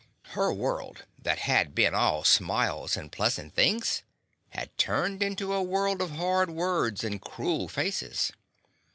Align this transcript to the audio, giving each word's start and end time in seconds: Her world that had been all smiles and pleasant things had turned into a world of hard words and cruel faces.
Her 0.29 0.51
world 0.51 1.05
that 1.21 1.37
had 1.37 1.75
been 1.75 1.93
all 1.93 2.23
smiles 2.23 2.97
and 2.97 3.11
pleasant 3.11 3.53
things 3.53 4.01
had 4.49 4.75
turned 4.75 5.21
into 5.21 5.53
a 5.53 5.61
world 5.61 6.01
of 6.01 6.09
hard 6.15 6.49
words 6.49 7.03
and 7.03 7.21
cruel 7.21 7.67
faces. 7.67 8.31